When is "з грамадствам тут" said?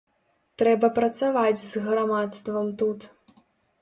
1.73-2.99